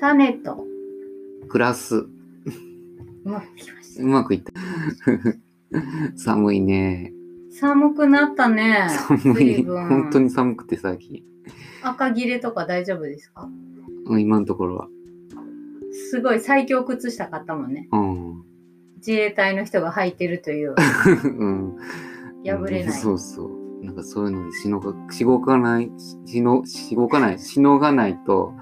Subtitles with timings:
[0.00, 0.64] 種と、
[1.48, 1.96] 暮らす。
[1.96, 2.08] う
[3.24, 4.06] まくいきましたう。
[4.06, 4.52] まくいった。
[6.16, 7.12] 寒いね。
[7.50, 8.88] 寒くなったね。
[8.90, 9.64] 寒い。
[9.64, 11.22] 本当に寒くて最近。
[11.82, 13.48] 赤切れとか大丈夫ですか？
[14.06, 14.88] うん今のところは。
[16.10, 17.88] すごい最強靴下買ったもんね。
[17.92, 18.42] うん。
[18.96, 20.74] 自衛隊の人が履いてるという、
[21.24, 21.76] うん。
[22.44, 22.92] 破れない。
[22.92, 23.59] そうそう。
[23.82, 25.90] なんかそういうのでしのが、しごかない、
[26.26, 28.54] しの、しごかない、しのがないと。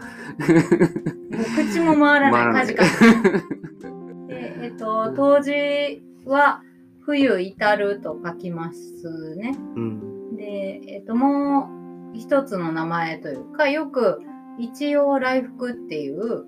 [1.57, 2.91] 口も回らない、かじかじ。
[4.29, 6.63] で、えっと、当時は
[7.01, 9.57] 冬至ると書きますね。
[9.77, 10.37] うん。
[10.37, 11.71] で、えっと、も
[12.15, 14.21] う一つの名前というか、よく
[14.59, 16.45] 一応来福っていう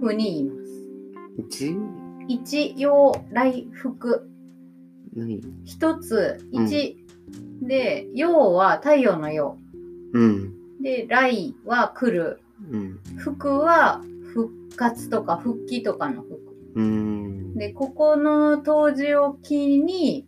[0.00, 0.64] 風に言います。
[2.28, 2.86] 一？
[2.86, 4.28] 応来福。
[5.14, 5.40] 何？
[5.64, 7.03] 一つ、一、
[7.62, 9.58] で、陽は太陽の陽。
[10.12, 10.82] うん。
[10.82, 12.40] で、来は来る。
[12.70, 13.00] うん。
[13.16, 14.00] 福は
[14.32, 16.40] 復活とか復帰とかの福。
[16.74, 17.54] うん。
[17.54, 20.26] で、ここの当時を機に、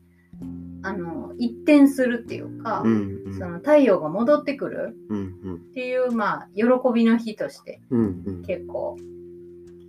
[0.82, 3.22] あの、一転するっていうか、うん。
[3.26, 3.38] うん。
[3.38, 5.54] その太陽が戻ってくるうん。
[5.70, 8.22] っていう、まあ、喜びの日として、うん。
[8.24, 8.42] うん。
[8.42, 8.96] 結構、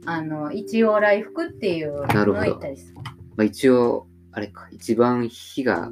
[0.05, 2.95] あの、一応来福っていうのを言ったりする。
[3.35, 5.91] まあ、一応、あれか、一番日が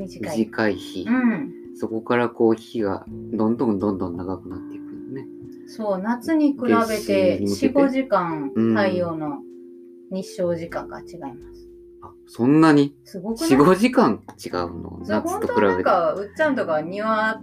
[0.00, 0.38] 短い。
[0.38, 1.06] 短い日。
[1.08, 1.50] うん。
[1.76, 5.26] そこからこう日がどんどんどんどん長くなっていくのね。
[5.66, 9.38] そう、夏に比べて4、夏至に向けて5時間うん太陽の
[10.10, 11.68] 日照時間が違います。
[12.02, 12.96] あ、そんなに？
[13.04, 15.00] すごくない ?4、5時間違うの？
[15.06, 15.82] 夏と比べて。
[15.84, 17.40] かうっちゃんとか庭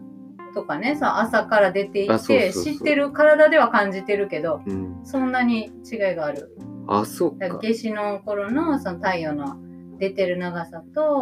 [0.53, 4.99] とかねさ朝から出ていて知ってる体では感じてるけどうん。
[5.03, 6.55] そんなに違いがある
[6.87, 7.47] あ、そうか。
[7.47, 9.57] 夏至の頃のその太陽の
[9.99, 11.19] 出てる長さと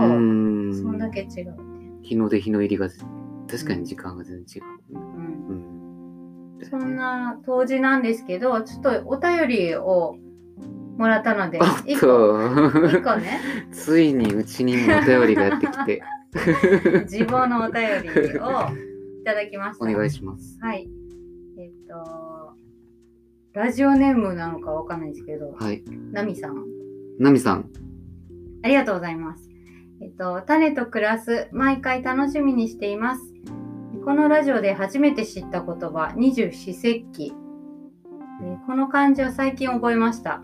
[0.70, 0.74] ん。
[0.74, 1.56] そんだけ違う
[2.02, 2.90] 日の出日の入りが
[3.50, 4.64] 確かに時間が全然違う。
[4.92, 5.48] うん、
[6.58, 6.70] うん。
[6.70, 10.18] そんな当時なんですけどちょっとお便りを
[10.98, 16.02] もらったのでおっ1個個ねついにうちにもお便りがやってきて
[17.04, 18.10] 自分のお便り
[18.40, 18.70] を
[19.22, 20.58] いただきましたお願いします。
[20.62, 20.88] はい。
[21.58, 22.54] えっと、
[23.54, 25.84] ラジオネームなのかわかんないですけど、はい。
[26.12, 26.66] ナミさん、
[27.18, 27.70] ナミさん。
[28.64, 29.50] ありがとうございます。
[30.02, 33.22] えっと、種と暮らす、毎回楽しみにしています。
[34.04, 37.34] このラジオで初めて知った言葉、二十四節気。
[38.44, 40.44] えこの漢字は最近覚えました。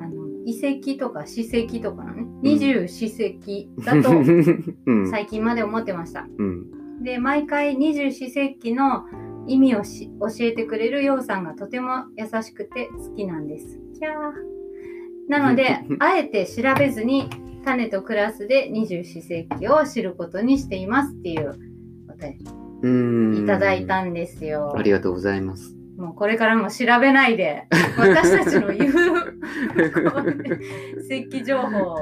[0.00, 4.10] あの遺跡とか史跡とかのね、二十四節気だと
[4.86, 5.10] うん。
[5.10, 6.26] 最近まで思ってました。
[6.38, 7.02] うん。
[7.02, 9.04] で毎回二十四節気の
[9.46, 13.80] 意味をし教えてくれるようさんがとても優しくて好きなんです。
[13.98, 14.55] キャー
[15.28, 17.28] なので あえて調べずに
[17.64, 21.54] 種とクラスで二十四節気を知ることにしていますっていう
[22.08, 22.38] お便。
[22.82, 24.82] りいただいたんですよあ。
[24.82, 25.74] りがとうございます。
[25.96, 27.66] もうこれからも調べないで
[27.96, 32.00] 私たちの言うこ う節気情報を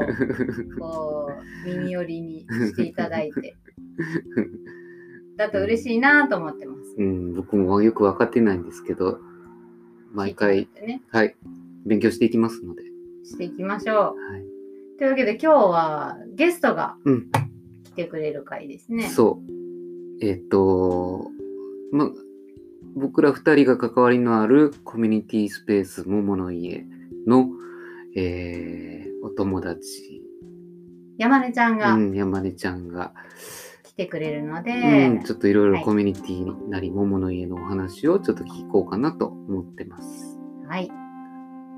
[0.81, 1.33] こ
[1.65, 3.57] う耳寄りにしていただいて
[5.37, 6.97] だと嬉しいなと思ってます。
[6.99, 9.19] うん、僕もよく分かってないんですけど、
[10.13, 11.35] 毎回、ね、はい、
[11.85, 12.94] 勉強していきますので。
[13.25, 14.43] していきましょはい。
[14.43, 14.99] う。
[14.99, 17.31] というわけで今日はゲストがうん
[17.85, 19.09] 来てくれる回ですね。
[19.09, 20.25] そう。
[20.25, 21.31] えっ、と、
[21.93, 22.11] ま、
[22.95, 26.85] 僕ら二人が関わりのあるコミュニティスペース桃の家
[27.27, 27.49] の、
[28.17, 30.23] えーお友達、
[31.17, 33.15] 山根ちゃんがうん、山根ちゃんが、
[33.85, 34.73] 来てくれるので、
[35.09, 40.39] うん、ちょっといろいろはいコミュニティなり桃の家のお話をちょっと聞こうかなと思ってます。
[40.69, 40.91] はい。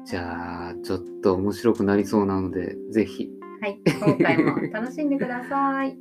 [0.06, 3.28] じゃあ、ちょっと面白くなりそうなので、ぜひ。
[3.60, 3.80] はい。
[4.00, 5.98] 今回も楽しんでください。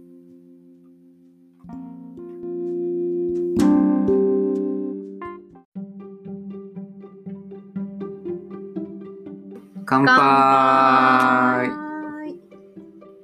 [9.88, 11.70] 乾杯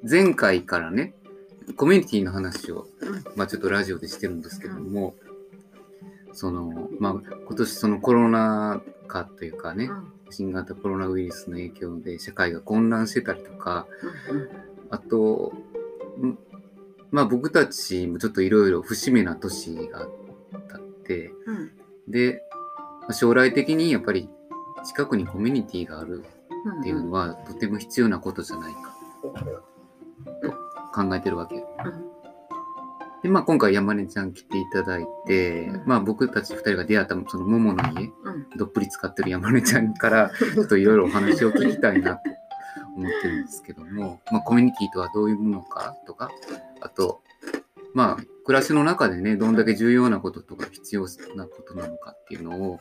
[0.10, 1.14] 前回からね、
[1.76, 5.14] コミュニティの話を、うんまあちょっとラジオでしてるんですけども、
[6.34, 9.92] その、まあ今年そのコロナ禍というかね、
[10.32, 13.88] 新型コロナウイルスの影響で社会が混乱してたりとか、
[14.90, 15.54] あと、
[16.20, 16.38] ん
[17.12, 21.56] まあ僕たちもちょっといろいろ節目な年があって、うん。
[21.56, 21.72] うん
[22.08, 22.42] で、
[23.02, 24.28] まあ将来的にやっぱり
[24.86, 26.26] 近くにコミュニティがある
[26.66, 28.96] うんっていうのはとても必要なことじゃないか
[30.44, 30.52] と
[30.94, 31.64] 考えてるわけ。
[33.24, 35.84] で、まあ今回山根ちゃん来ていただいて、うん。
[35.86, 38.14] まあ僕たち二人が出会ったその桃の家、うん
[38.58, 42.22] どっぷり使ってる山根ちゃんから ちょっといろいろお話を聞きたいなと
[42.96, 46.32] 思ってるんですけども、まあコミュニティとはどういうものかとか、
[46.82, 47.22] あと、
[47.94, 51.06] まあ暮らしの中でね、どんだけ重要なこととか必要
[51.36, 52.80] なことなのかっていうのを、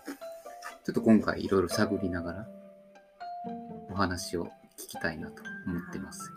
[0.85, 2.49] ちょっと今回いろいろ探りながら
[3.91, 4.47] お話を
[4.79, 6.33] 聞きたいなと思ってます。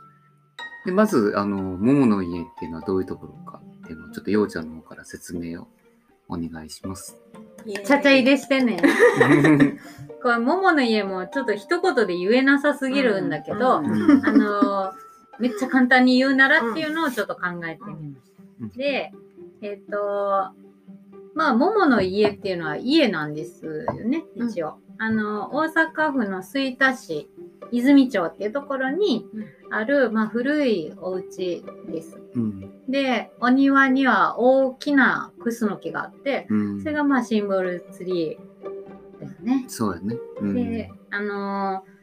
[0.85, 5.67] でまず、あの、桃の家っていうのはどういうところかっていうのをちょっとようちゃんの方から説明を
[6.27, 7.17] お願いします。
[7.65, 8.81] ちゃちゃ入れしてね。
[10.21, 15.03] これ、桃の家もちょっと一言で言えなさすぎるんだけど、うんうんあのー
[15.39, 18.43] めっちゃ簡単に言うならっていうのをちょっと考えてみました。
[18.61, 19.11] うんで、
[19.61, 20.51] えっ、と、
[21.35, 24.77] まあ、桃の家っていうのは家なんですよね、一応。
[24.99, 27.29] あの、大阪府の吹田市、
[27.71, 29.25] 泉町っていうところに
[29.71, 32.19] ある、まあ、古いお家です。
[32.35, 39.65] うんで、お庭には大きなクスノキがあって、うんそれがまあシンボルツリーだよね。
[39.67, 40.17] そうやね。
[40.41, 41.93] うんで、あのー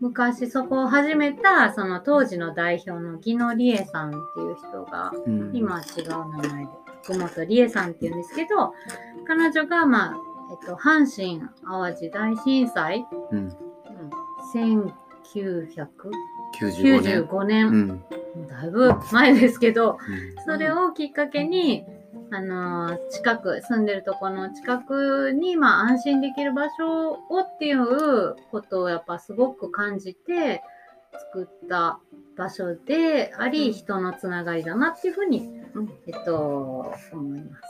[0.00, 6.70] 昔そこを始めた、その当時の代表の木野理恵さんっていう人が、うん今は違う名前で、
[7.02, 8.72] 福本理恵さんっていうんですけど、
[9.26, 10.16] 彼女が、まあ、
[10.52, 13.06] えっと、阪神・淡路大震災、
[14.54, 14.92] うん、
[15.34, 15.86] 1995
[16.60, 17.70] 95年。
[17.70, 18.02] 年、
[18.36, 18.46] うん。
[18.46, 19.98] だいぶ前ですけど、
[20.36, 20.44] うん。
[20.44, 21.84] それをきっかけに、
[22.30, 30.62] あのー近く、住んでるところの近くに、まあ、安心できる場所をっていうことをやっぱすごく感じて
[31.32, 32.00] 作った
[32.36, 33.72] 場所であり、うん。
[33.72, 35.92] 人のつながりだなっていうふうに、うん。
[36.06, 37.62] えっと、思います。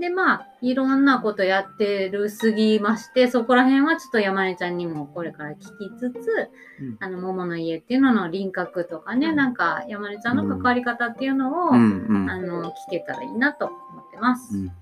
[0.00, 5.66] で、まあ、いろんなことやってるすぎまして、そこら辺はちょっと山根ちゃんにもこれから聞き
[5.98, 6.50] つつ、
[6.80, 6.96] うん。
[7.00, 9.36] あの、桃の家っていうのの輪郭とかね、うん。
[9.36, 12.06] なんか山根ちゃんの関わり方っていうのを、うん。
[12.08, 12.30] うん。
[12.30, 14.56] あの、聞けたらいいなと思ってます。
[14.56, 14.72] うん。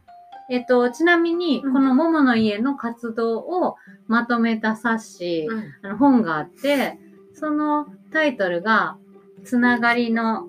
[0.50, 1.73] えっと、ちなみに、うん。
[1.73, 3.75] この桃の家の活動を
[4.06, 5.64] まとめた冊子、うん。
[5.82, 6.97] あの本があって、
[7.35, 8.97] そのタイトルが、
[9.44, 10.49] つながりの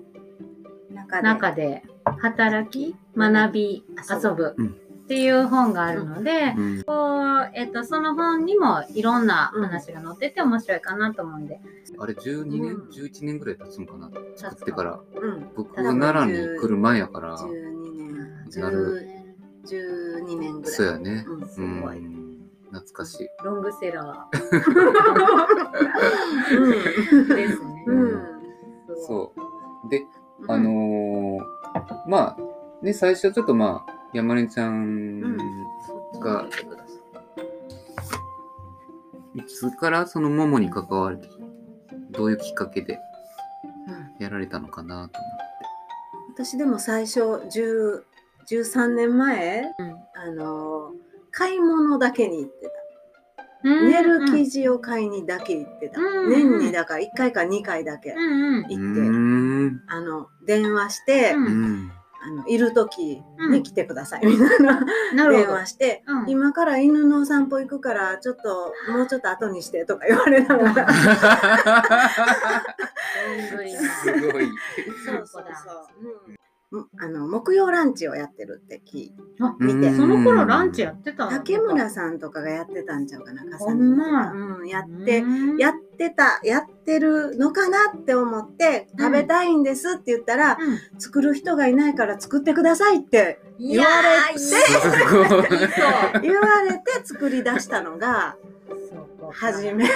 [0.92, 1.22] 中で。
[1.22, 3.84] 中で働き、学び、
[4.22, 4.66] 遊ぶうん。
[4.68, 4.70] っ
[5.10, 6.82] ていう本があるので、うん。
[6.84, 11.60] こうえっと、その本にもいろんな話が載ってて面白いかなと思うんで、
[11.98, 12.88] あれ12年、うん。
[12.90, 14.08] 11年ぐらい経つのかな？
[14.36, 15.00] 作ってから。
[15.20, 15.50] うん。
[15.56, 17.36] 僕が奈良に来る前やから。
[17.36, 17.48] 12
[18.52, 18.60] 年。
[18.62, 19.06] なる。
[19.66, 20.72] 10 12年ぐらい。
[20.72, 21.24] そうやね。
[21.28, 21.48] うん。
[21.48, 23.28] すうごい、ん懐かしい。
[23.44, 24.28] ロングセラ
[26.52, 26.72] うん。
[26.72, 27.84] ーですね。
[27.88, 28.22] うん。
[29.08, 29.32] そ
[29.84, 29.88] う。
[29.90, 30.04] で、
[30.48, 31.59] あのー
[32.06, 35.36] まあ、ね、最初ちょっとまあ、山根ちゃん
[36.20, 36.46] が、
[39.34, 41.20] いつからその桃に関わる、
[42.10, 42.98] どういうきっかけで
[44.18, 45.20] うんやられたのかなと
[46.34, 48.02] 私でも最初10
[48.50, 49.96] 13年前うん。
[50.14, 50.92] あの
[51.30, 52.69] 買い物だけに行って
[53.62, 58.10] 寝る生地を買いにだけ行ってた、うん年にだから1回か2回だけ。
[58.12, 59.82] 行って、うーん。
[59.88, 61.34] あの電話して。
[62.22, 63.52] あのいる時うん。
[63.52, 64.26] に来てください。
[64.26, 64.84] みたいな、
[65.30, 65.48] 電。
[65.48, 66.30] 話して、うん。
[66.30, 70.92] 今から犬のお散歩行くからちょっともうちょっと後にしてとか言われながら。
[73.40, 73.72] すごい。
[73.72, 75.44] そうそうそう、
[76.28, 76.36] うん、
[77.00, 79.16] あの木曜ランチをやってるって聞いて。
[79.96, 81.30] その頃ランチやってたの？
[81.32, 84.30] 竹村さんとかがやってたんちゃうかなほんま。
[84.32, 85.56] うん、やって、うん。
[85.58, 89.04] やってたやってるのかなって思ってうん。
[89.04, 91.00] 食べたいんですって言ったら、うん。
[91.00, 93.86] 作る人がいないから作ってくださいってい言わ
[94.32, 94.40] れて。
[96.22, 98.36] 言われて作り出したのが
[99.32, 99.88] 初め。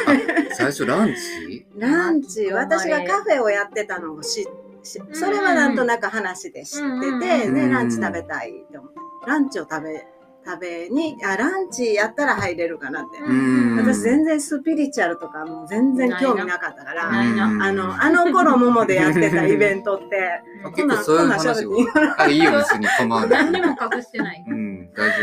[0.55, 1.67] 最初ランチ？
[1.77, 2.51] ランチ。
[2.51, 4.49] あ私がカフェをやってたのを知し
[4.85, 8.99] それはなんとなく話で知ってて、うんうんねうんランチ食べたいって思って。
[9.27, 10.07] ランチを食べ
[10.47, 17.45] 食べにあランチやったら入れるかなって、うん私全然スピリチュアルとかもう全然興味なかったからないな。
[17.67, 20.43] あのあの頃ももでやってたイベントって。
[20.65, 20.75] あうん。
[20.75, 21.73] 結構そういう話を。
[22.19, 23.41] あ、いいよ、別に構わな。
[23.41, 23.45] い。
[23.51, 24.45] 何にも隠してない。
[24.47, 25.15] うん、大丈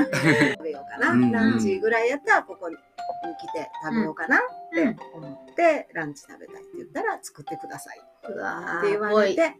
[0.56, 1.32] 食べようかな、うん。
[1.32, 2.76] ランチぐらいやったらここに
[3.36, 4.40] 来て食べようかなっ
[4.72, 9.54] て思って、ランチ食べたいって言ったら作ってくださいって言われて。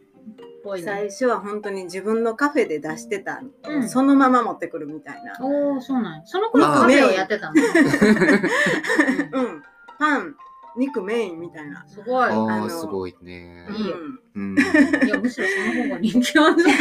[0.83, 1.09] 最ね。
[1.09, 7.55] 初は本当に自分のカフェで出してた、うんそのまま持ってくるみたいな、おお、そうなんやその頃カフェをやってたの？
[9.33, 9.63] うん、
[9.97, 10.35] パン
[10.77, 12.29] 肉メインみたいな、すごい。
[12.29, 12.49] 夫。
[12.51, 13.67] ああ、すごいね。
[13.75, 13.95] いいよ
[14.35, 14.55] うん。
[14.57, 16.63] いや、むしろその方が人気ある。
[16.63, 16.73] ね、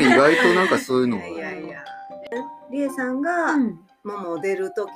[0.00, 1.26] 意外となんかそういうのが。
[1.26, 1.84] いやいやいや
[2.70, 3.80] りえさんがうん。
[4.04, 4.90] もも出る時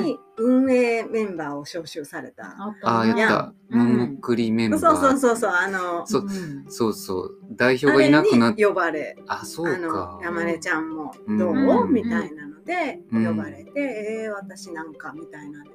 [0.00, 3.24] に運営メンバーを招集された、あっああ、やた。
[3.24, 3.54] った。
[3.70, 3.96] うん。
[3.96, 4.80] ももくりメンバー。
[4.80, 6.22] そうそうそうそうあのそう。
[6.22, 6.64] うん。
[6.70, 7.30] そうそう。
[7.50, 10.20] 代表がいなくなっあれに呼ばれあ、そうか。
[10.22, 11.38] 山根ちゃんもうん。
[11.38, 13.26] どう、うんみたいなのでうん。
[13.26, 13.70] 呼ばれて、
[14.24, 15.70] えー、私なんかみたいなので。
[15.70, 15.73] 行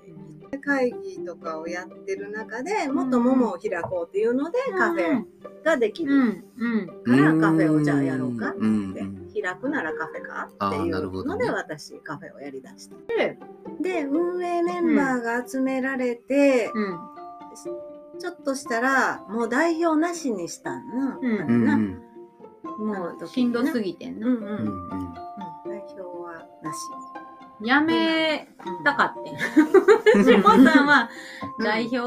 [0.57, 5.23] 会議とかをやってる中でもっとももを開こうっていうのでカフェ
[5.63, 6.43] ができる。
[7.05, 12.95] からカフェをじゃあやろうかって開くならカフェかっていうので私カフェをやりだした。
[13.81, 16.99] で運営メンバーが集められて、うん。
[18.19, 21.17] ちょっとしたらもう代表なしにしたんな。
[21.21, 21.41] うん。
[21.41, 21.75] あれな。
[21.75, 22.03] うん
[22.79, 24.27] もうしんどすぎてんな。
[24.27, 24.49] うんうんうん。
[24.49, 25.13] うん。
[25.65, 26.77] 代表はなし。
[27.61, 29.23] やめうんたかっ
[30.13, 30.23] てん。
[30.23, 31.09] 下さんは
[31.57, 31.65] うん。
[31.65, 31.99] 代表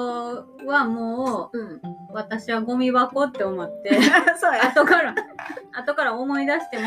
[0.67, 1.81] はもう
[2.13, 3.95] 私はゴミ箱って思って
[4.41, 4.69] そうや。
[4.69, 5.15] 後から
[5.73, 6.85] 後から思い出しても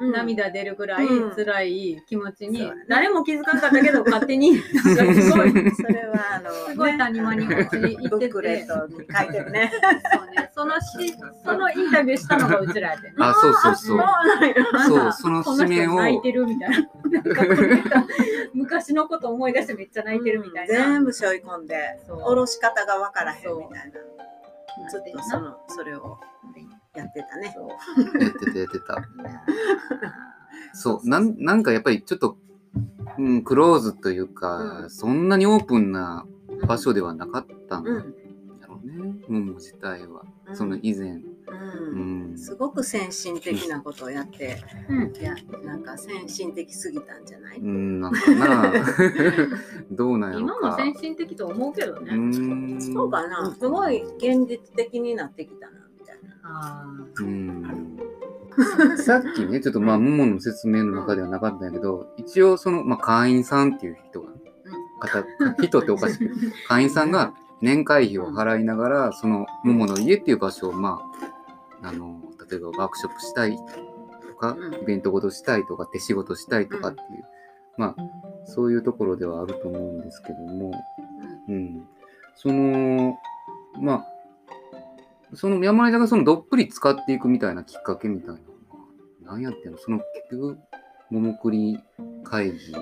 [0.00, 0.12] うん。
[0.12, 1.34] 涙出るぐらいうん。
[1.34, 4.52] 辛い気持ちに、誰も気づかなかったけど 勝手に。
[4.52, 5.52] なんかすごい。
[5.74, 8.26] それはあの、すごい谷間に落ち行ブって。
[8.26, 9.72] てックレットに書いてるね。
[10.12, 10.50] そうね。
[10.54, 13.98] そのしそのインタビューしたのがうちらやで、ね、あそうそうそう。
[14.86, 16.76] そうそのこの指名を人泣いてるみたいな。
[18.54, 24.90] 昔のこと思い出してめっちゃ泣いてるみたいな、全部背負い込んで、下ろし方がわからへんみたいな。
[24.90, 26.18] ずっとその、それを
[26.94, 27.54] やってたね。
[28.20, 29.08] やってたやってた。
[30.74, 32.36] そうなんなんかやっぱりちょっと、
[33.18, 34.90] うん、クローズというか、うん。
[34.90, 36.26] そんなにオープンな
[36.66, 38.14] 場所ではなかったんだうん。
[38.68, 40.56] ろうね、もも自体は、うん。
[40.56, 41.22] その以前、う。
[41.92, 42.32] うん。
[42.34, 44.58] ん、すごく先進的なことをやって、
[44.88, 45.12] うん。
[45.18, 45.34] いや、
[45.64, 47.58] なんか先進的すぎたんじゃない？
[47.58, 48.72] うん、なんかな。
[49.90, 52.80] どうなんやろ今もか先進的と思うけどうね、ん。
[52.80, 53.54] そうかな。
[53.58, 55.81] すごい現実的になってきたな、
[57.20, 57.98] うん。
[58.98, 64.28] さっきね、ちょっとまあ、ももの説明の中ではなかったんやけど、一応その、まあ、会員さんっていう人が、
[65.00, 65.24] 方
[65.62, 66.30] 人っておかしい
[66.68, 71.00] 会員さんが年会費を払いながら、その、ももの家っていう場所を、ま
[71.82, 72.20] あ、あの、
[72.50, 77.24] 例えばワークショップしたいとかうん、イベントごとしたいとか、手仕事したいとかっていう、
[77.78, 77.96] まあ、
[78.44, 80.72] そういうところではあると思うんですけども、
[81.48, 81.88] うん。
[82.34, 83.16] その、
[83.80, 84.11] まあ、
[85.34, 88.46] その山根さんがそのどっぷり使っていくみたいなきっかけみたいなのは、
[89.22, 89.78] 何やってんの？
[89.78, 90.58] その結局、
[91.10, 91.78] 桃栗
[92.24, 92.72] 会議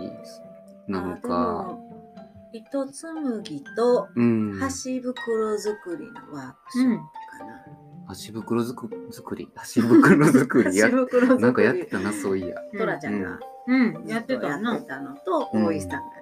[0.88, 4.58] なのか、も糸紡ぎとうん。
[4.58, 6.98] 箸袋作りのワークショップ
[7.38, 7.64] かな。
[8.08, 10.76] 箸袋作作り、箸袋作り？
[10.76, 11.42] や箸、袋作り。
[11.42, 12.56] なんかやってたな、そういや。
[12.76, 13.38] トラちゃんが
[13.68, 16.16] うんやってやたなってたのと、うん大石さんが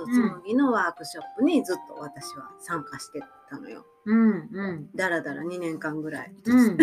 [0.00, 3.84] やってた糸紡ぎのワークショップにずっと私は参加してたのよ。
[4.06, 4.88] うんうん。
[4.94, 6.32] だらだら2年間ぐらい。
[6.44, 6.78] うん。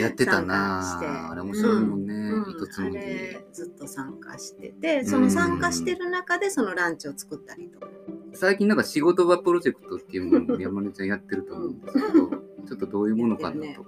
[0.00, 1.34] やってたなあ。
[1.34, 2.50] れ面白いもんね、うん。
[2.50, 2.98] 糸紡ぎ。
[2.98, 7.88] あれずっと参加しててその参加してる中でそのランチを作ったりとか、
[8.34, 13.84] 最近なんか仕事場プロジェクトっていうのを山根ちゃんやってると思うんですけど、ちょっとどういうものかなと、やってる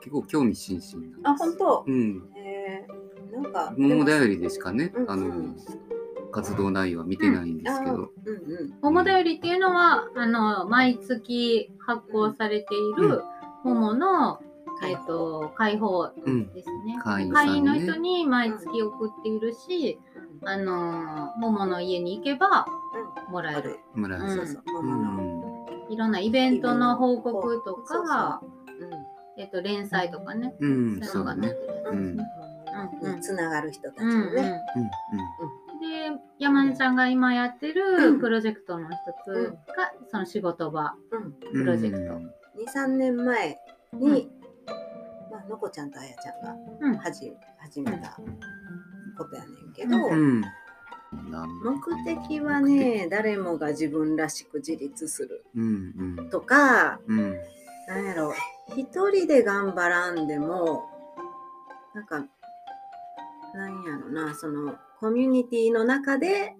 [0.00, 1.20] 結構興味津々なんです。
[1.24, 1.84] あ本当？
[1.86, 2.22] うん。
[2.36, 5.10] えー、なんか桃だよりでしかね、うん。
[5.10, 5.56] あの、うん
[6.32, 8.10] 活動内容は見てないんですけど、うんうん
[8.82, 13.22] 桃だよりっていうのはあの毎月発行されている
[13.64, 14.40] 桃の、
[14.84, 16.52] えっ、と開放うん。
[16.52, 16.98] ですね。
[17.04, 20.00] 会員の人に毎月送っているし、
[20.44, 22.66] あの桃の家に行けば
[23.30, 23.78] もらえる。
[23.94, 24.30] 村井さん。
[24.38, 24.62] そうそう。
[24.66, 25.12] う桃の、
[25.88, 25.92] ん。
[25.92, 28.40] いろんなイベントの報告とか、
[28.80, 30.54] うんえっ、と連載とかね。
[30.58, 31.24] うん、そういう。
[31.24, 31.48] のがね。
[31.50, 34.20] うつながる人たちうんうん。
[34.26, 34.90] のね、うん、
[35.82, 39.52] で山根ちゃんが今やってるプロジェクトの一つうん。
[39.52, 40.94] が、その仕事場。
[41.52, 42.14] プロジェクト。
[42.14, 42.30] うん。
[42.64, 43.58] 23年前
[43.92, 44.30] に、
[45.30, 46.96] まあのこちゃんとあやちゃんがうん。
[46.98, 48.16] 始,、始めた
[49.18, 50.40] ことやねんけど、うん。
[51.30, 51.48] なん。
[51.60, 56.30] 目的はね誰もが自分らしく自立するうん、うん。
[56.30, 57.36] とかうん。
[57.88, 58.32] なんやろ
[58.76, 60.84] 一人で頑張らんでも
[61.92, 62.24] なんか
[63.54, 66.54] なんやろなそのコミュニティの中で、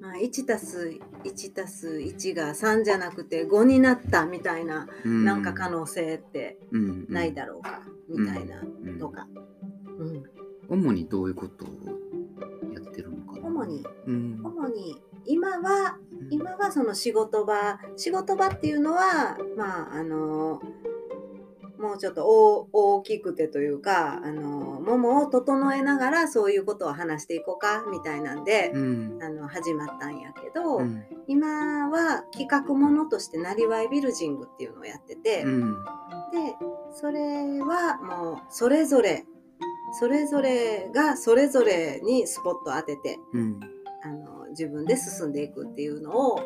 [0.00, 5.24] まあ、1たす1たす1が3じゃなくて5になったみたいな、うん。
[5.24, 9.28] なんか可能性ってうん、ないだろうか、みたいなうんとか、
[10.00, 10.24] うん。
[10.68, 11.68] 主にどういうことを
[12.74, 13.46] やってるのかな？
[13.46, 13.86] 主に。
[14.08, 14.40] うん。
[14.42, 15.96] 主に今は
[16.28, 20.60] 今はその仕事場仕事場っていうのはまああの
[21.78, 29.18] もうちょっと大大きくてというかあのももを整えながらそういうことを話していこうかみたいなんで、うん。
[29.22, 31.04] あの始まったんやけど、うん。
[31.26, 35.84] 今は企画ものとしてなりわいビルジングっていうのをやってて、うん。
[36.32, 36.56] で
[36.94, 39.24] それはもうそれぞれ
[39.98, 43.60] それぞれがそれぞれにスポット当ててうん。
[44.04, 46.40] あの自分で進んでいくっていうのを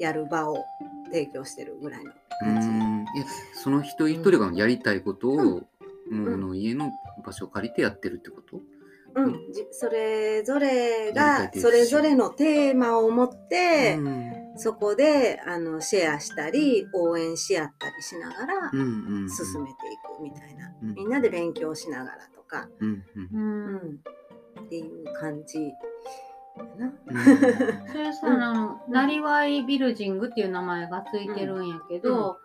[0.00, 0.64] やる場を
[1.12, 2.68] 提供してるぐらいのう感じ。
[2.68, 5.66] んいやその一人一人がやりたいことを、うん
[6.10, 6.92] もうの家の
[7.26, 8.60] 場所を借りてやってるってこと？
[9.16, 14.32] うん、じそれぞれがそれぞれのテーマを持って、うん。
[14.58, 18.82] そこであのシェアしたり応援し合ったりしながらうんう
[19.26, 20.94] ん進めていくみたいな、うん。
[20.94, 23.28] みんなで勉強しながらとか、うんうん。
[23.32, 23.74] うん。
[23.74, 24.00] うん。
[24.60, 25.72] っていう感じ
[26.56, 26.92] かな。
[27.06, 27.16] うん。
[27.86, 32.38] それさ、あの、なりわいビルジングっていう名前がついてるんやけど、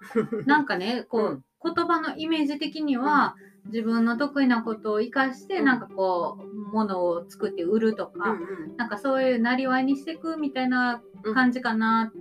[0.45, 3.35] なんかね、こう、言葉のイメージ的には、
[3.65, 5.65] 自分の得意なことを活かして、うん。
[5.65, 11.33] なんかこう、ものを作って売るとか、うんなんかそういうなりわいにしていくみたいなうん。
[11.33, 12.11] 感じかな。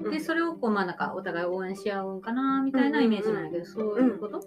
[0.00, 0.10] うん。
[0.10, 4.40] で、それをこう、まあなんかお互い応援し合うんかな、みたいなイメージなんやけど、そういうこと、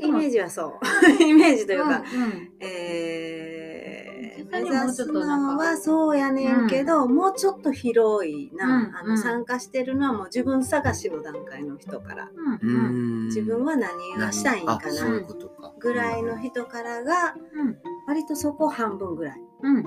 [0.00, 0.72] イメージはそう。
[1.22, 2.52] イメージというか、うんうん。
[2.60, 8.96] えー、目指すにはもうちょっとなんかのはそうやねんけど、もうちょっと広いな、うんうん。
[8.96, 13.24] あの参加してるのはもう自分探しの段階の人から、うんううん。
[13.24, 14.80] ん自分は何がしたいんかな。
[15.26, 15.48] こと。
[15.48, 15.51] か
[15.82, 19.40] ぐらいの人からがうん割とそこ半分ぐらい。
[19.62, 19.86] うん。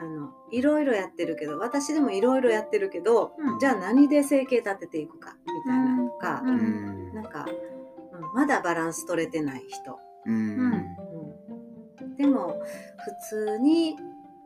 [0.00, 3.58] あのいろいろやってるけど私でもいろいろやってるけど、うん。
[3.58, 6.56] じゃあ何で生計立てていくかみたいなのか、ううん。
[7.10, 7.14] ん。
[7.14, 10.58] なんか、うんまだバランス取れてない人、うん。
[12.00, 12.16] うん。
[12.16, 12.60] でも
[13.04, 13.96] 普通に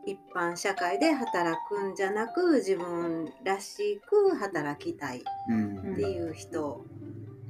[0.04, 6.84] 一般社会で働くんじゃなく自分らしく働きたいうんっていう人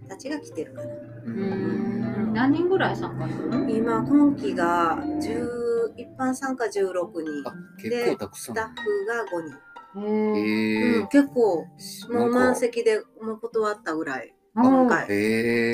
[0.08, 1.97] たちが来てるかな。
[2.38, 3.68] 何人ぐらい参加するの？
[3.68, 7.42] 今今期が10一般参加16人。
[7.44, 7.52] あ
[7.82, 8.54] 結構たくさん。
[8.54, 9.58] スタッフが5人。
[9.98, 11.66] へえへうん、結構
[12.08, 14.32] えもう満席でもう断ったぐらい。
[14.32, 15.06] あ今回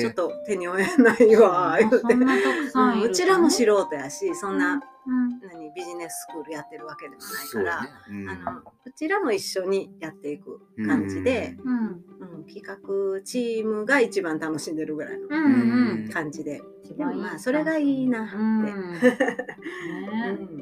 [0.01, 1.97] ちょっと手に負えないわ言うて。
[1.99, 4.73] そんなたくさんいるうんうちらも素人やしそんな、
[5.07, 5.39] うん。
[5.41, 7.89] 何ビジネススクールやってるわけでもないから、ね。
[8.09, 8.29] うん。
[8.29, 11.77] あのうちらも一緒にやっていく感じで、うん。
[11.77, 12.45] うん。
[12.45, 16.09] 企画チームが一番楽しんでるぐらいのうんうん。
[16.09, 16.61] 感じで、
[16.95, 18.63] でもまあそれがいいなって、うん。
[18.99, 19.17] ね。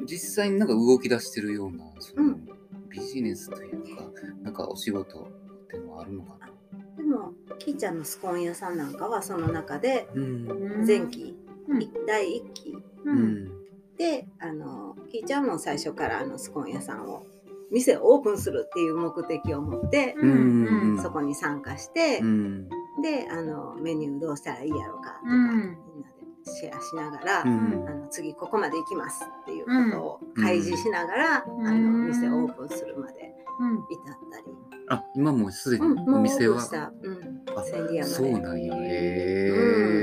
[0.00, 0.06] うん。
[0.06, 2.46] 実際になんか動き出してるようなその、うん。
[2.90, 4.04] ビジネスというか
[4.42, 6.52] なんかお仕事っていうのはあるのかな
[6.96, 10.86] でもきーちゃんのスコーン屋さんなんかはその中でうん。
[10.86, 11.36] 前期、
[11.68, 11.82] うん。
[11.82, 13.18] い第1期ううん。
[13.18, 13.50] ん
[13.96, 17.26] であのきーちゃんも最初からあのスコーン屋さんを
[17.70, 20.14] 店をオープンするっていう目的を持って、
[21.02, 22.68] そこに参加して、うん。
[23.02, 25.48] であのメニューどうしたらいいやろうかとか、うん。
[25.50, 27.88] みんなでシェアしながら、うん。
[27.88, 33.74] あの次ここまで行きますっていうことを開示しながら、んあの店をオープンするまでうん。
[33.78, 34.44] 至ったり、
[34.88, 36.56] あ今もうすでにお店は？
[36.56, 38.04] うん、あ千里山で。
[38.04, 38.74] そうなんや。
[38.76, 38.82] へう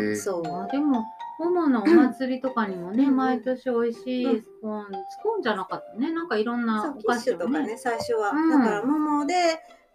[0.10, 0.44] えん、そう。
[0.48, 1.06] あでも
[1.40, 3.16] 主なお祭りとかにもね、うん。
[3.16, 4.90] 毎年美味しうんいスコーン、ス
[5.24, 6.12] コーンじゃなかったね。
[6.12, 8.50] なんかいろんなお菓子をシュとかねね最初は、うん。
[8.50, 9.36] だから桃で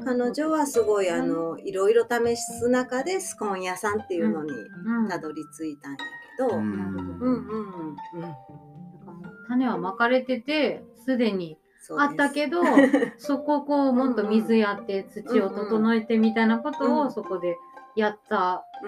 [0.05, 5.09] 彼女はすごいあのいろいろ試す中でスコーン屋さんっていうのにうん。
[5.09, 6.05] たどり着いたんやけ
[6.43, 7.97] ど、ううん、うんうん。
[8.15, 8.21] うん。
[8.21, 11.59] なんかもう種はまかれててすでに
[11.99, 12.63] あったけど
[13.19, 17.57] そこをこうもっと水やって土を整えてみたいなことうんをそこで
[17.95, 18.87] やったう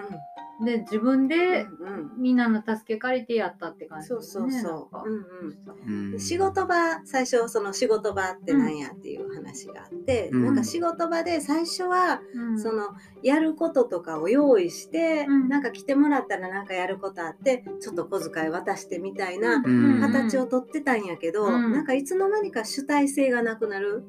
[0.59, 1.69] で自分んで
[2.17, 4.93] みんなの助け借りてやったって感じそうそうそう。
[4.93, 5.03] か。
[5.05, 5.57] うんうん。
[5.87, 6.11] うん。
[6.11, 10.45] で仕事場最初その仕事場ってなんやっていう話があって、うん。
[10.45, 12.59] なんか仕事場で最初はうん。
[12.59, 12.89] その
[13.23, 15.49] やることとかを用意して、うん。
[15.49, 20.01] なんか来てもらったらなんかやることあってちょっと小遣い渡してみたいなうん。
[20.01, 21.71] 形をとってたんやけど、うん。
[21.71, 24.03] なんかいつの間にか主体性がなくなる、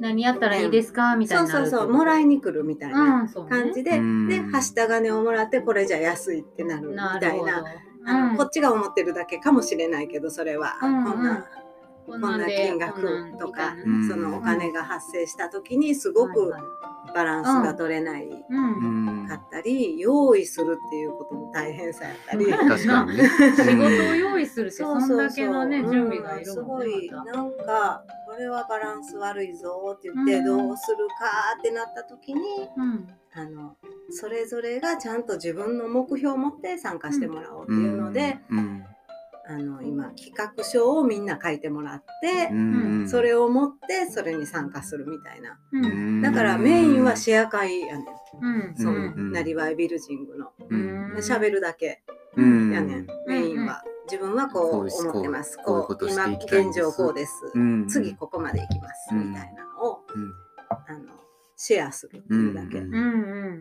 [0.00, 1.16] 何やったらいいですか？
[1.16, 4.28] みたいそうそうそうもらいに来るみたいな感じで、うん。
[4.28, 7.64] ではした金をもらってこれじゃ安いってなるみたいな。
[8.06, 8.36] あのうん。
[8.36, 11.36] こっちが思ってるだけかもしれないけどそれは、うんこんな
[12.06, 14.08] ここんな金額とか、うん。
[14.08, 16.54] そのお金が発生した時にすごく
[17.16, 18.26] バランスが取れない。
[18.26, 19.20] うん。
[19.20, 22.44] うんかったり、用意するっていうことの大変さやったり。
[22.44, 22.68] うん。
[22.68, 23.28] 確かにね。
[23.56, 25.90] 仕事を用意するってそんだけのねうん。
[25.90, 30.44] 準備がいるもんねすごいなんかこれはバランス悪いぞって言って、うん。
[30.44, 32.42] どうするかってなった時に
[32.76, 33.08] うん。
[33.34, 33.76] あの
[34.10, 38.84] それぞれがちゃんと自分の目標を持って参加してもらおうっていうので、うん
[39.48, 43.08] あの今企画書をみんな書いてもらって、うん。
[43.08, 45.58] それを持ってそれに参加するみたいな。
[45.72, 46.22] うん。
[46.22, 48.06] だからメインはシェア会やねん。
[48.42, 48.74] うん。
[48.76, 49.32] その、うん。
[49.32, 50.52] なりわいビルジングの。
[50.68, 51.14] うん。
[51.50, 52.02] るだけ
[52.36, 52.72] うん。
[52.72, 53.84] やねん、メインは。
[54.10, 55.58] 自分はこう思ってます。
[55.64, 57.88] こう今現状こうです、うん。
[57.88, 59.30] 次ここまで行きます、うん。
[59.30, 60.32] みたいなのをうん。
[60.68, 62.80] あのシェアするっていうだけ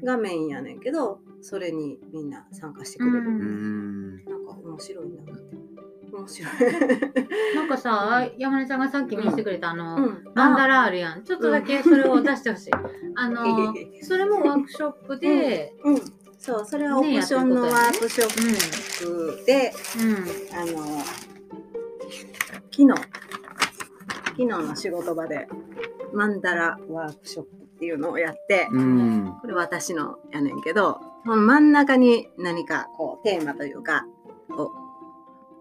[0.06, 4.26] がメインやねんけどそれにみんな参加してくれる、ううん。
[4.26, 5.32] なんか面白いなって
[6.16, 6.54] 面白い、
[7.56, 11.24] なんかさ山根ちゃんがさっき見せてくれたあのうん、マンダラあるやん。
[11.24, 12.72] ちょっとだけそれを出してほしい。
[13.16, 16.02] あのそれもワークショップでうん、
[16.38, 20.16] そうそれはオプションのワークショップで、うん。
[20.58, 21.04] あの
[22.72, 22.88] 昨日
[24.26, 25.48] 昨日の仕事場で
[26.14, 29.34] マンダラワークショップっていうのをやって、うん。
[29.42, 34.15] これ私のやねんけど真ん中に何かこうテーマというかを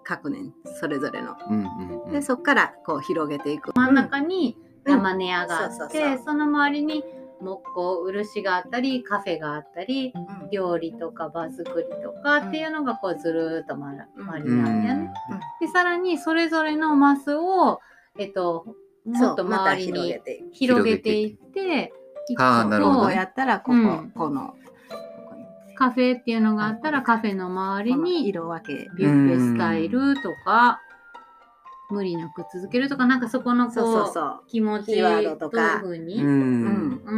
[0.09, 1.37] 書くねんそれぞれの。
[1.51, 2.13] うんうんうん。
[2.13, 3.73] でそっからこう広げていく。
[3.75, 7.05] 真ん中に山根屋があうんそうそうって、そうその周りに
[7.41, 15.13] 木工漆があったりカフェがあったりうん料理とか場作りとかっていうのがこうずるーっと回りうんにあるんやね。
[15.61, 17.81] でさらにそれぞれのマスを
[18.19, 18.67] えっと
[19.05, 20.55] もっと周りに広げていく。
[20.55, 21.93] 広げていって
[22.29, 24.55] 一個あーなるほどこうねやったらここ、うんこの
[25.75, 28.91] カフェっていうのがあったらカフェの周りに色分け。
[28.97, 30.81] ビュッフェスタイルとか
[31.91, 34.41] 無理なく続けるとかなんかそこのこうそうそうそう。
[34.49, 36.27] 気持ちワードとかどういうふうに、ん。
[36.27, 37.03] ん。
[37.05, 37.17] う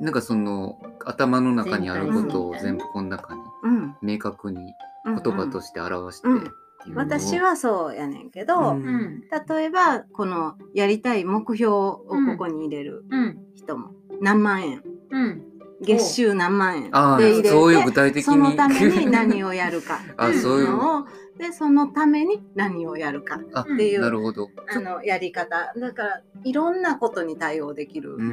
[0.00, 0.04] ん。
[0.04, 2.84] なんかその頭の中にあることを全部。
[2.92, 3.96] この中にうん。
[4.02, 4.74] 明確に
[5.04, 6.50] うん言葉として表してうんうのを
[6.96, 8.84] 私はそうやねんけど、うん。
[8.84, 13.38] うん例えばこのやりたい目標をここに入れるうん。
[13.54, 14.82] 人も何万円。
[15.10, 15.42] うん
[15.84, 16.88] 月収何万円。
[16.96, 20.00] ああで入れてそういう具体的にそのために何をやるか。
[20.16, 20.70] あそういう。
[20.70, 21.06] のを
[21.38, 23.40] でそのために何をやるか。
[23.52, 24.50] あっていうなるほど。
[24.68, 25.72] あのやり方。
[25.76, 28.24] だからいろんなことに対応できる、ううん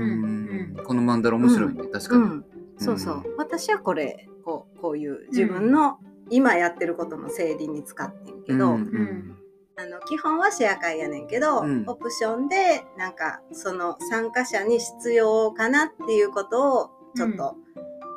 [0.73, 0.77] ん。
[0.85, 1.83] このマンダラ面白いね。
[1.91, 2.23] 確かに。
[2.23, 2.45] うん、
[2.77, 5.97] そうそう、うん私はこれこうこういう自分の
[6.29, 9.37] 今やってることの整理に使ってんけど、うんん。
[9.77, 11.83] あの基本はシェア会やねんけど、うん。
[11.87, 17.55] オプションでなんかその参加者に必要かなっていうことをちょっと、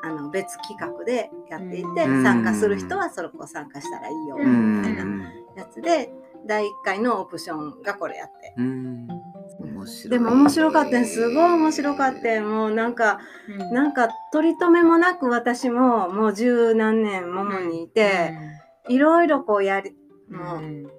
[0.04, 2.22] あの別企画でやっていて、うん。
[2.22, 4.82] 参加する人はそれこ参加したらいいよううん。
[4.82, 6.12] みたいなやつで
[6.46, 8.54] 第1回のオプションがこれやって。
[10.08, 11.28] でも面白かったんす。
[11.30, 13.18] ごい面白かったんもうなんか
[13.72, 18.34] なんか取り留めもなく私ももう十何年ももにいて、
[18.88, 19.94] いろいろこうやり
[20.28, 20.90] もう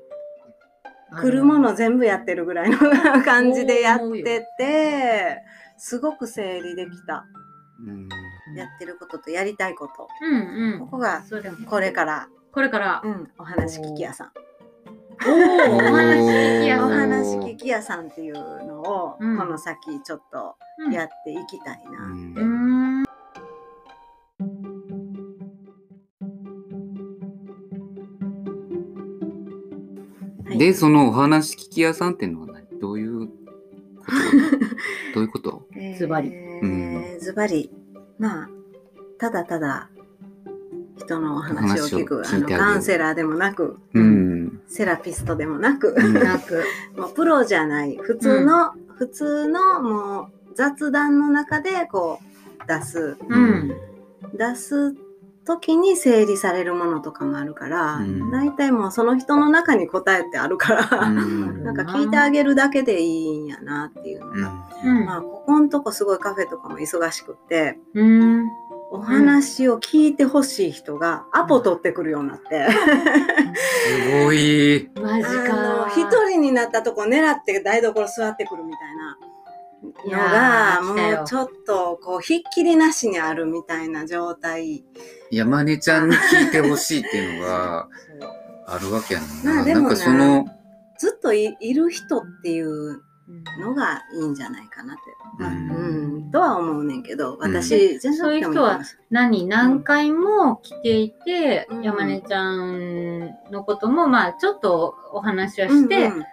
[1.21, 2.77] 来るもの全部やってるぐらいの
[3.23, 5.43] 感じでやってて
[5.77, 7.25] すごく整理できた。
[7.37, 7.44] うん
[8.55, 10.07] やってることとやりたいこと。
[10.21, 10.79] うんうん。
[10.79, 13.01] ここがそれもこれから、これから。
[13.03, 14.31] うん、お話聞き屋さん。
[15.27, 19.37] おおお話聞きやおすい話聞き屋さんっていうのを、うん。
[19.37, 20.55] この先ちょっと
[20.91, 23.03] やっていきたいな、うんうん。
[30.45, 30.57] はい。
[30.57, 32.65] でそのお話聞き屋さんっていうのは何？
[32.79, 33.33] どういうこと？
[35.15, 35.67] どういうこと？
[35.97, 37.71] ズバリーズバリ
[38.19, 38.49] まあ
[39.17, 39.89] ただただ
[40.97, 44.61] 人のお話を聞くあのカウンセラーでもなく、うん。
[44.67, 46.13] セラピストでもなく、うん。
[46.13, 46.63] な く
[46.95, 53.17] もうプロじゃない普通の、普通のもう雑談の中でこう出す。
[53.27, 53.73] うん。
[54.33, 54.95] 出す
[55.45, 58.31] 時に整理されるものとかもあるから、うん。
[58.31, 61.63] 大体もうその人の中に答えってあるから、うん。
[61.63, 64.53] なんか聞いてあげるだけでいいんやなっていうのが、
[64.83, 65.05] うん。
[65.05, 68.45] まあここのとこすごいカフェとかも忙しくってうん。
[68.91, 74.89] お話を聞いてほしい人がアポ取ってくるようになって、すごい。
[75.01, 75.83] マジか。
[75.83, 79.17] あの一人になったとこ狙って台所座ってくるみたいな。
[79.21, 79.24] い
[80.05, 84.83] のやがもうちょっとこうひっきりなしにあるみたいな状態。
[85.31, 87.87] 山根ちゃんに聞いてほしいっていうのが
[88.67, 89.55] あるわけやな。
[89.55, 90.45] まあでもななんかその、
[90.97, 93.01] ずっといいる人っていう
[93.59, 95.01] のがいいんじゃないかなって、
[95.39, 101.83] まあううんんとは思うねんけど私、全然そういう人は何何回も来ていて、うん。
[101.83, 106.25] 山根ちゃんのこともまあちょっとお話はして、うん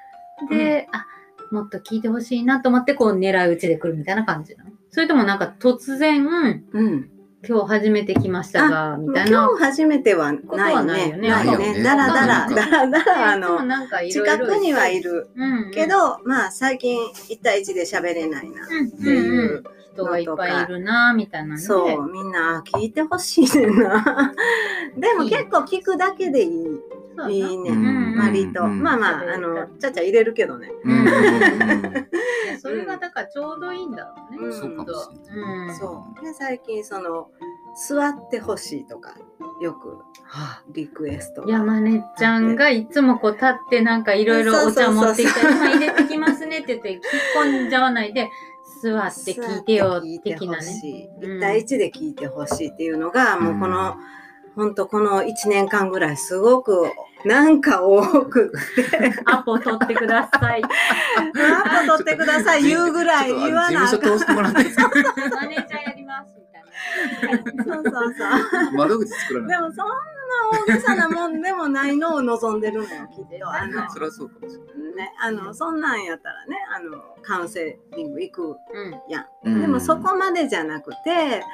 [0.42, 0.48] うん。
[0.48, 1.06] で、あ
[1.52, 4.70] もっと聞いてほしいなと思ってこう狙い撃ちで来るみたいな感じなの？
[4.90, 7.10] それともなんか突然うん、
[7.46, 9.44] 今日初めて来ましたがみたいな？
[9.44, 11.16] 今日初めてはなはいね。
[11.16, 11.74] ないよね。
[11.74, 12.54] ねだらだらなんか。
[12.54, 15.28] だらだらあのなんかいろいろ近くにはいる
[15.74, 18.66] けど、まあ最近1対1で喋れないな
[19.94, 24.32] 人がいっぱいいるなみたいなんでそうみんなあ聞いてほしいねんな。
[24.96, 26.71] でも結構聞くだけでいい
[27.30, 30.70] いいね、うん割と、うんまあまああのちゃちゃ入れるけどね。
[32.60, 34.52] それがだからちょうどいいんだろうね、うん。
[34.52, 34.76] そう
[35.78, 36.24] そう。
[36.24, 37.30] で最近その
[37.88, 39.14] 座ってほしいとか
[39.60, 39.98] よく
[40.72, 47.00] リクエストが山根ちゃんがいつもこう立ってなんかいろいろお茶持ってきたり、今入れてきますねって言って引っ
[47.42, 48.28] 込んじゃわないで
[48.82, 50.58] 座って聞いてよ的なね。
[50.58, 51.06] ほしい。
[51.06, 51.38] うん。
[51.38, 53.96] 1対1で聞いてほしいっていうのが、もうこの
[54.54, 56.92] ほんとこの1年間ぐらいすごく
[57.24, 59.12] なんか多くって。
[59.26, 60.62] アポ取ってください。
[60.64, 62.62] アポ取ってください。
[62.64, 63.98] 言うぐらい言わなあかん。
[63.98, 64.58] 事務所通してもらって。
[64.60, 64.90] いいですか
[65.30, 67.64] マネージャーやりますみたいな。
[67.64, 68.72] そうそうそう。
[68.72, 69.48] 窓口作らない。
[69.48, 69.94] でもそんな
[70.52, 73.48] 大げさなもんでもないのを望んでるのよきっと。
[73.54, 74.96] あのそりゃそうかもしれない。
[74.96, 79.00] ねあのそんなんやったらねあのカウンセリング行くうん。
[79.08, 79.60] やん、うん。
[79.60, 81.44] でもそこまでじゃなくて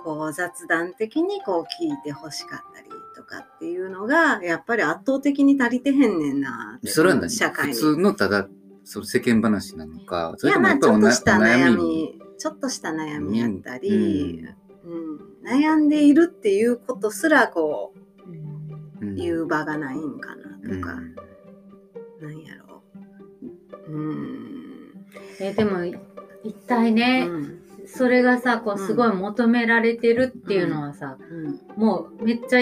[0.00, 7.30] こう雑談的にこう聞いてほしかったりとかっていうのがやっぱり圧倒的に足りてへんねんなってそれは何？
[7.30, 7.72] 社会に。
[7.74, 8.48] 普通のただ、
[8.84, 12.20] その世間話なのか、そいやれともまあちょっとやっぱりおなした悩みみ？
[12.38, 14.44] ちょっとした悩みやったり、
[14.84, 15.20] うん。
[15.46, 17.94] 悩んでいるっていうことすらこ
[18.26, 19.16] ううん。
[19.16, 21.14] 言う場がないんかなとか、うん。
[22.20, 22.82] なんやろ。
[23.88, 25.06] ううん。
[25.38, 27.60] えでも一体ね、うん
[27.96, 31.60] それがさこううんすごい求められてるっていうのはさ、うん。
[31.76, 32.60] もうめっちゃ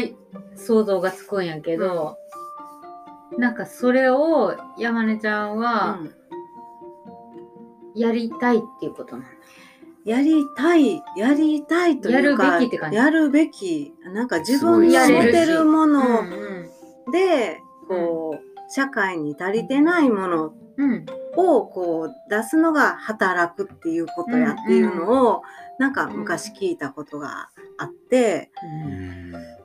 [0.57, 2.17] 想像がつくんやけど、
[3.37, 6.15] なんかそれを山根ちゃんはうん。
[7.95, 9.29] やりたいっていうことなの、
[10.05, 12.97] やりたいやりたいというかやるべきって感じ？
[12.97, 13.95] やるべき。
[14.15, 14.93] なんか自分のすごい。
[14.93, 16.71] やれるし持てるものうん
[17.13, 20.68] で、こう社会に足りてないものうんうん
[21.37, 25.43] をこう出すのが働くっていうことやっていうのを、
[25.79, 28.51] なんか昔聞いたことがあって、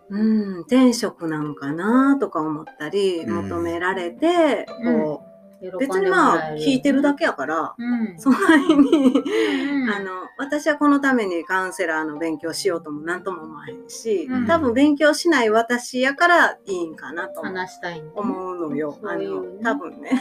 [0.09, 3.49] うん、転職なんかなとか思ったり、うん。
[3.49, 5.32] 求められて、こう
[5.79, 8.19] 別にまあ聞いてるだけやから、うん。
[8.19, 14.47] そんなに、うんあの私はこのためにカウンセラーの勉強しようとも何とも思わへんし、うん。
[14.47, 18.97] 多分勉強しない私やからいいんかなと話したい思うのよ。
[19.03, 20.11] あの多分ね。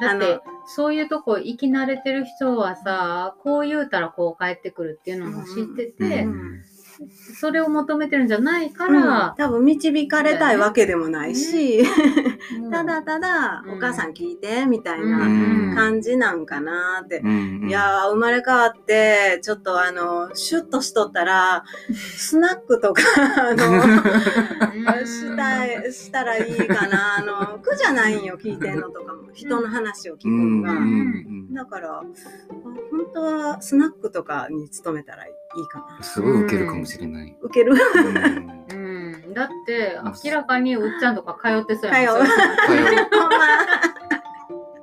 [0.00, 6.62] だってあのそういうとこ生き慣れてる人はさこう言うたらこう返ってくるっていうのも知ってて、うん
[7.10, 8.92] それを求めてるんじゃないかうん。
[8.94, 11.80] ら、多分導かれたいわけでもないし、
[12.60, 12.70] うん。
[12.70, 13.74] ただただ、うん。
[13.76, 15.74] お母さん聞いてみたいうん。
[15.74, 17.20] な感じなんかなって。
[17.24, 23.02] うんいやー生まれ変わってちょっとあのシュッとしとったら スナックとか
[23.50, 25.06] あのうん。
[25.06, 27.16] したいしたらいいかな。
[27.18, 29.22] あの苦じゃないんよ聞いてんのとかも。
[29.32, 30.78] 人の話を聞くうんのが。
[30.78, 31.54] うん。
[31.54, 35.32] だからあ本当はスナックとかに勤めたらいい
[35.68, 36.02] かな。
[36.02, 37.36] すごいウケるかもしれない。
[37.40, 37.74] 受ける。
[37.74, 39.14] うん。
[39.24, 42.26] うん、だって明らかにうっちゃんとか通ってそうやもん。
[42.26, 42.34] 通う。
[42.66, 43.46] それほんま。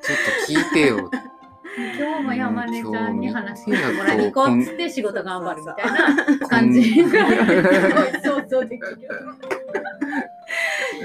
[0.02, 1.10] ちょっと聞いてよ。
[1.98, 9.10] 今日も山根ちゃんに話してもらいに行こうっつって仕事頑張るみたいな感じがすごい想像できる。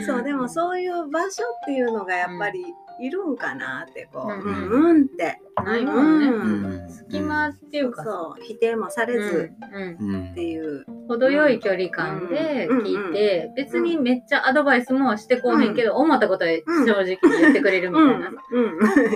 [0.06, 2.64] そうでもそういう場所っていうのがやっぱり
[3.00, 4.54] いるんかなってこう、ううん。
[4.54, 5.40] ん、うんって。
[5.64, 6.26] ないもんね。
[6.26, 6.90] うん。
[6.90, 8.04] 隙間っていうか。
[8.04, 10.14] さ、そう否定もされずうんうん。
[10.14, 10.84] うんっていう。
[11.08, 18.60] 程よい距離感で聞いて、別にめっちゃアドバイスもしてこうへんけど、思ったことは正直に言ってくれるみたいな、う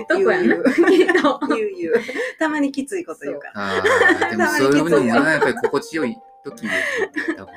[0.01, 0.05] ん。
[0.07, 0.43] とこやな。
[0.43, 1.39] 言うきっと。
[1.47, 1.93] 言う言う。
[2.37, 3.53] たまにきついこと言うから。
[3.55, 3.83] あ
[4.25, 6.69] あ、でもそういうのもな、やっぱり心地よい時で、
[7.37, 7.51] 多た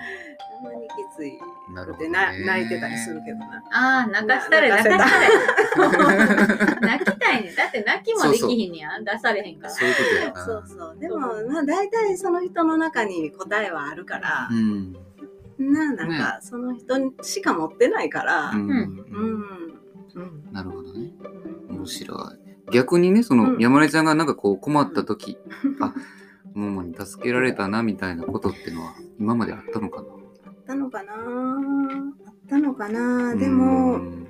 [0.63, 1.39] まにきつい。
[1.67, 2.13] 分なるほど、でね。
[2.13, 3.63] な泣いてたりするけどな。
[3.73, 5.29] ああ、泣かしたれ、な泣かしたれ。
[6.81, 6.87] ど。
[6.87, 7.55] 泣きたいねん。
[7.55, 9.05] だって泣きもできひんねやん。
[9.05, 9.73] 出されへんから。
[9.73, 10.45] そういうことやな。
[10.45, 10.97] そうそう。
[10.99, 14.97] でもまあ大体その人の中に答えはあるからう、ん。
[15.59, 18.51] ななんかその人しか持ってないから。
[18.51, 18.69] うん。
[18.69, 18.79] うん。
[20.15, 20.53] うん。
[20.53, 21.11] なるほどね。
[21.71, 22.19] うん面白い。
[22.73, 25.37] 逆にね、その、うん山根ちゃんがなんかこう困った時、
[25.81, 25.93] あ、
[26.55, 30.09] ももに助けられたな、みたいなことっていうのは、今まであったのかな？
[30.09, 30.13] あ
[30.63, 31.13] ったのかな？
[31.15, 33.35] あったのかな？
[33.37, 34.29] でも、ううん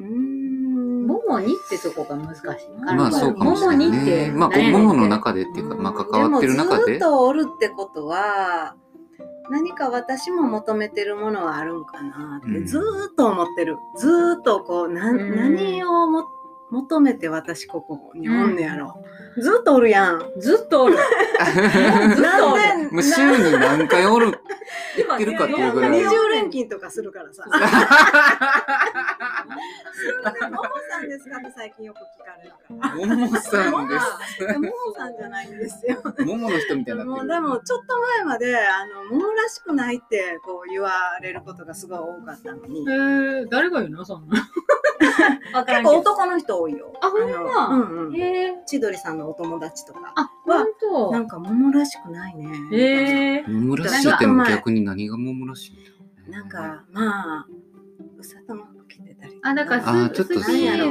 [0.00, 1.06] ーん。
[1.06, 2.44] ももにってとこが難しい
[2.80, 2.94] な。
[2.94, 4.32] まあそうかもしれないももにってね。
[4.32, 6.98] まあ、ももの中でっていうか、まあ、関わってる中でもずっ。
[6.98, 8.76] とおるってことは
[9.50, 16.24] 何か私も求めてるものはあるんかなって、うんずーっと思ってるずーっとこうな、うん何をも
[16.72, 19.04] 求めて私ここにおんねやろ、
[19.36, 20.96] ずーっとおるやんずっとおる。
[20.96, 21.04] ずっ
[22.38, 22.62] とおる。
[22.90, 24.28] もう週に何回おる、
[24.96, 25.90] 行ってるかっていうぐらい。
[25.90, 27.44] 二重連勤とかするからさ
[30.50, 36.22] 「ももさんですか?」って最近よく聞かれるからももさんでいやももさんじゃないんですよす。
[36.24, 37.22] ももの人みたいになってる。
[37.22, 44.04] もうでもちょっと前まであの桃らしくないってこう言われることがすごい多かったのにえー、誰が言うの？
[44.04, 44.48] そんな。
[45.54, 45.98] わから結構。
[46.00, 47.66] 男の人多いよあほんま？
[47.68, 48.62] うんうんへえ。
[48.66, 53.42] 千鳥さんのお友達とかあ、ほんとなんか桃らしくないねへえ。
[53.42, 55.68] ももらしいっても逆に何がももらし
[56.26, 57.46] いなんかまあ
[58.18, 59.38] うさとの服着てたり。
[59.42, 60.86] あ、だからちょっとスピリチュアル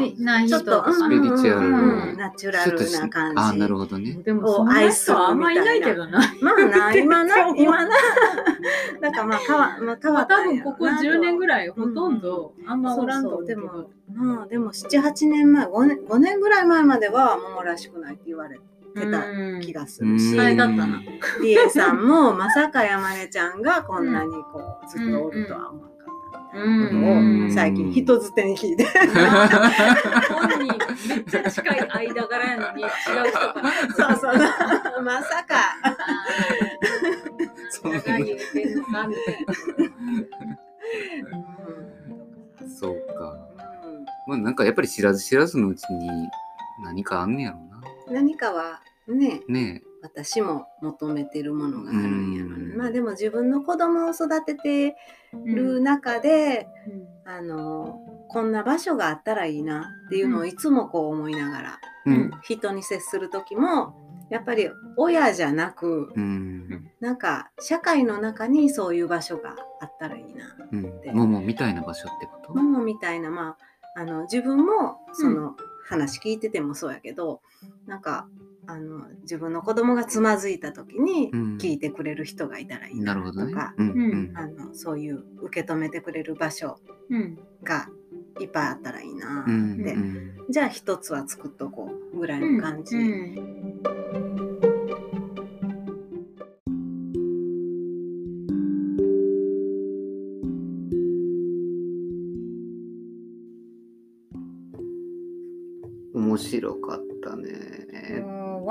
[1.68, 3.42] うんうんナチュラルな感じ。
[3.42, 4.14] あーなるほどね。
[4.24, 6.20] でもそんな人はあんまいないけどな。
[6.42, 7.90] まあな 今な今な。
[9.02, 13.62] なんかまあかわ、まあ、変わまあった多分ここ10年ぐいらいほとんどあんまおらんと思うけど。
[13.62, 19.24] でもまあでも78年前5年 ,5 年ぐらい前までは桃らしくないって言われてた
[19.62, 21.02] 気がするし、だったな。
[21.42, 25.91] リエさんもまさか山根ちゃんがこんなにこうずっとおるとは思わ
[26.54, 28.86] のを最近人づてに聞いて。
[28.86, 33.72] 本人めっちゃ近い間柄やのに違う人から。
[33.96, 34.32] そうそ
[35.00, 35.02] う。
[35.04, 35.76] まさか。
[37.70, 39.46] そんな何言ってんのかみたい
[42.68, 43.38] そうか。
[44.28, 46.30] まあなんかやっぱり知らず知らずのうちに
[46.84, 47.82] 何かあんねやろな。
[48.12, 54.96] 何かはね、ね私も求めてるものがあるんやろねうんまあでも自分の子供を育てて
[55.34, 55.56] な。
[55.56, 62.10] る中で、うんあのこんな場所があったらいいなっていうのをいつもこう思いながら、え。
[62.10, 62.32] うん。
[62.44, 63.94] 人に接する時も
[64.30, 66.90] やっぱり親じゃなくうん。
[67.00, 70.56] なんか社会の中にそういう場所があったらいいな。
[70.72, 71.16] うん。
[71.16, 72.54] ももみたいな場所ってこと？
[72.54, 73.58] ママみたいな、ま
[73.96, 75.56] あ、あの自分もその
[75.88, 77.42] 話聞いててもそうやけど、
[77.86, 78.28] なんか
[78.68, 83.90] あの自分の子供がつまずいた時にうん聞いてくれる人がいたらいいなとか。、うん。
[83.90, 84.32] ううん。
[84.36, 87.38] あのそういう受け止めてくれる場所うん。
[87.64, 87.88] が
[88.40, 90.36] いっぱいあったらいいなうって、ん。
[90.50, 92.96] じゃあ一つは作っとこうぐらいの感じ。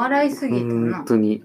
[0.00, 1.04] 笑いすぎたな本。
[1.04, 1.42] 当に。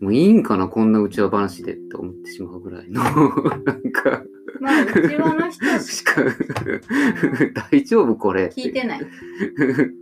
[0.00, 3.02] もういいんかなこんなうちわ話でって思ってしまうぐらいの。
[3.04, 4.24] なんか、
[4.60, 6.22] まあ、うちわの人ししか、
[7.70, 8.46] 大丈夫これ。
[8.46, 9.00] 聞いてない。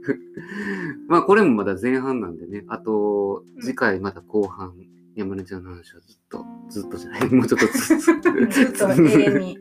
[1.06, 2.64] まあこれもまだ前半なんでね。
[2.68, 4.72] あと、次回また後半、
[5.16, 9.58] 山根ちゃんの話はずっと、ずっとじゃない、もうちょっとずずっと永遠に。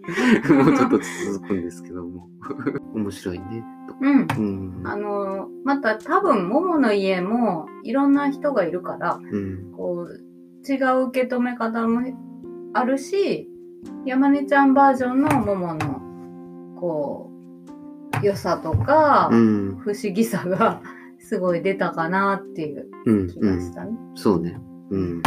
[0.49, 2.27] もうちょっと続くんですけども。
[2.93, 3.63] 面白いね。
[3.87, 4.27] とうん。
[4.81, 4.87] うん。
[4.87, 9.71] あの、また多分、ももの家もいろんな人がいるから、うん。
[9.73, 12.01] こう、違う受け止め方も
[12.73, 13.49] あるし、
[14.05, 17.31] 山根ちゃんバージョンのももの、こ
[18.21, 19.75] う、良さとか、うん。
[19.79, 20.81] 不思議さが
[21.19, 23.27] すごい出たかなっていううん。
[23.27, 23.55] 気うん。
[23.57, 23.97] がしたね。
[24.15, 24.59] そうね。
[24.91, 25.21] うん。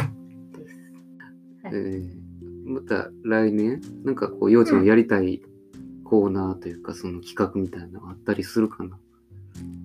[1.63, 2.33] はいえー
[2.65, 5.43] また来年、なんかこう、幼稚のやりたい
[6.05, 8.97] コーナーというか、その企画みたいなのあったりするかな？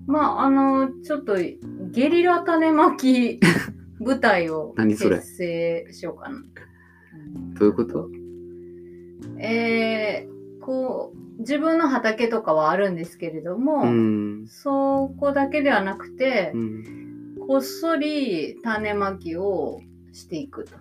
[0.06, 1.34] まあ、あの、ちょっと
[1.90, 3.40] ゲリラ種まき
[3.98, 5.16] 舞台を 何それ？
[5.16, 6.40] 結成しようかな。
[7.58, 8.08] どういうこと？
[9.38, 14.46] えー、こう、自分の畑とかはあるんですけれども、うん。
[14.46, 16.84] そこだけではなくてう、ん。
[17.46, 19.80] こっそり種まきを
[20.12, 20.76] していくと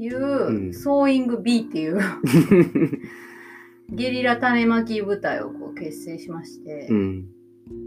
[0.00, 2.00] いう、うんソーイング B っていう
[3.92, 7.26] ゲリラ種まき部隊をこう結成しまして、うん。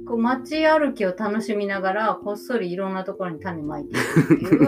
[0.07, 4.59] こう街歩きを楽しみながらこっそりいろんなところに種まいていくっていう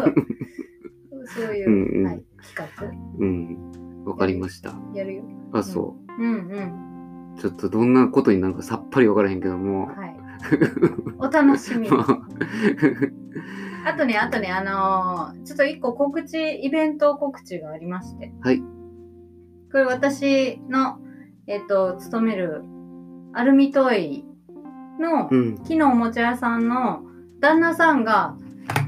[1.27, 2.23] そういう、うんうんはい、
[2.55, 4.03] 企うん。
[4.05, 4.71] わかりました。
[4.71, 5.23] 画やるよ。
[5.53, 7.33] あ、そうんうん。
[7.35, 7.39] う。
[7.39, 9.87] ちょっとどんなことになるかさっぱりわからへんけども。
[9.87, 10.15] はい。
[11.19, 11.89] お楽しみ
[13.85, 18.33] ああとね、あとね、あのーちょっと一個告知、イベント告知がありまして。
[18.41, 18.59] はい。
[19.71, 20.99] これ私の、
[21.47, 22.63] えっ、と、勤める
[23.33, 24.25] アルミトイ
[24.99, 25.57] のうん。
[25.63, 27.03] 木のおもちゃ屋さんの
[27.39, 28.35] 旦那さんが、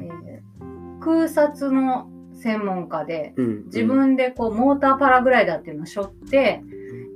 [0.02, 3.66] えー空撮の専門家で、うん。
[3.66, 6.62] 自分でこうモーターパラグライダーっていうのを背負って、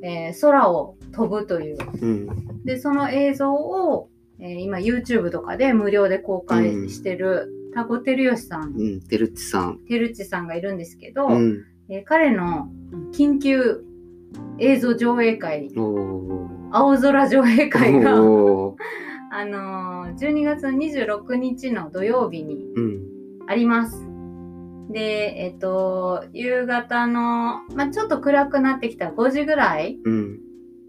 [0.04, 1.78] えー空を飛ぶという。
[2.02, 2.64] うん。
[2.64, 4.10] で、その映像を、
[4.42, 9.02] えー今 YouTube とかで無料で公開してる、タコテルヨシさん、うん。
[9.02, 9.80] てるっちさん。
[9.88, 11.64] テルチさんがいるんですけど、うん。
[11.90, 12.70] えー彼の
[13.14, 13.84] 緊急
[14.58, 15.72] 映像上映会。
[15.76, 18.12] 青空上映会が。
[19.34, 23.00] あのー12月26日の土曜日にうん。
[23.48, 24.08] あります。
[24.90, 30.40] で、えっ、と、夕方の、まあ、ちょっと暗くなってきたら5時ぐらいうん。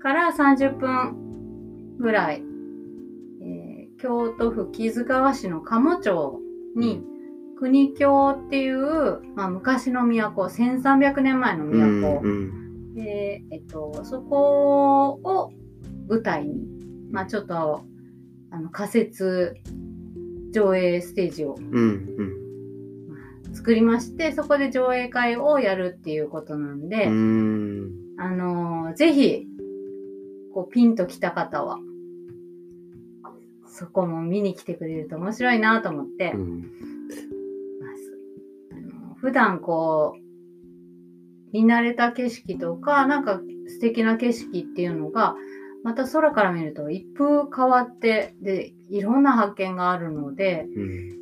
[0.00, 2.51] から30分ぐらい、えー
[4.02, 6.40] 京都府木津川市の鴨町
[6.74, 7.04] に、
[7.56, 12.02] 国京っていう、まあ、昔の都、1300年前のうん。
[12.02, 12.94] 都、うん。
[12.94, 15.52] で、えっと、そこを
[16.08, 16.66] 舞台に、
[17.12, 17.84] まあちょっと、
[18.50, 19.54] あの、仮設
[20.50, 22.08] 上映ステージをうん。
[23.52, 27.92] 作りまして、そこで上映会をやるっていうことなんで、うん。
[28.18, 29.46] あのーぜひ、
[30.52, 31.78] こう、ピンときた方は、
[33.72, 36.60] そこも見に来てくれると面白いなと思ってう、ん。
[36.60, 36.66] ま
[37.96, 38.12] す
[38.72, 40.22] あの普段こう、
[41.52, 45.34] 見慣れた景色とか、なんか素敵な景色っていうのが、
[45.84, 51.12] また空から見ると一風変わって、で、いろんな発見があるので、うん。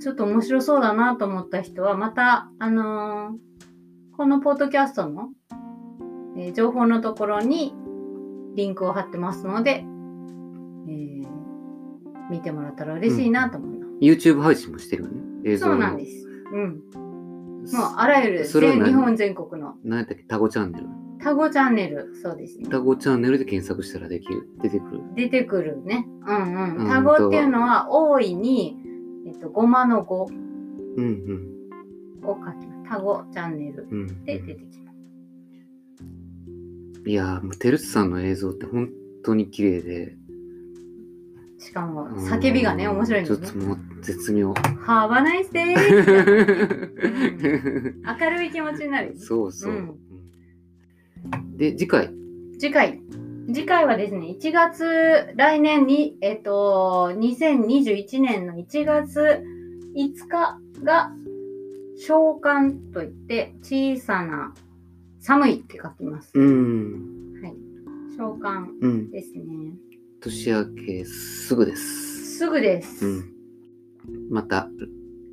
[0.00, 3.48] ちょっと面白そうだなと思った人は、また、あのー
[4.16, 5.28] このポッドキャストの、
[6.36, 7.72] えー情報のところに
[8.54, 9.84] リンクを貼ってますので、
[10.88, 11.17] えー
[12.30, 13.92] 見てもらったら嬉しいなと思います。
[14.00, 15.20] YouTube 配信もしてるよね。
[15.44, 16.26] 映像のそうなんです。
[16.52, 16.82] うん。
[17.72, 20.24] もうあらゆる全日本全国の何やったっけ？
[20.24, 20.86] タゴチャンネル。
[21.20, 22.68] タゴチャンネル、そうですね。
[22.68, 24.48] タゴチャンネルで検索したらできる。
[24.62, 25.00] 出てくる。
[25.16, 26.06] 出てくるね。
[26.26, 26.88] うんううんん。
[26.88, 28.76] タゴっていうのは大いに、
[29.26, 30.28] えっと、ごまのごを
[30.96, 31.24] うん
[32.22, 32.88] 書きます。
[32.88, 34.00] タゴチャンネルうん。
[34.00, 34.98] うん、で出てきます。
[37.04, 38.90] いやー、もうテルスさんの映像って本
[39.24, 40.16] 当に綺麗で。
[41.58, 43.28] しかも、叫びがね、面白いんで。
[43.28, 44.52] ちょっともう絶妙。
[44.52, 45.74] Have a nice day!
[48.20, 49.18] 明るい気持ちになる。
[49.18, 49.72] そうそう。
[49.72, 50.08] うん
[51.56, 52.10] で、次回。
[52.58, 53.00] 次回。
[53.52, 59.42] 次回はですね、1月、来年に、えっと、2021年の1月
[59.96, 61.10] 5日が、
[61.98, 64.54] 召喚といって、小さな、
[65.18, 66.30] 寒いって書きます。
[66.34, 67.40] うん。
[67.42, 67.54] はい。
[68.16, 69.10] 召喚うん。
[69.10, 69.44] ですね。
[70.20, 72.38] 年明けすぐです。
[72.38, 73.06] すぐです。
[73.06, 73.32] うん。
[74.30, 74.68] また、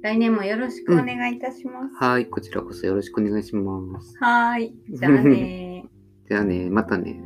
[0.02, 1.96] 来年もよろしくお願いいたします。
[1.96, 4.16] はい、こちらこそよろしくお願いします。
[4.20, 4.76] はーい。
[4.90, 5.90] じゃあねー。
[6.30, 7.20] じゃあね、またね。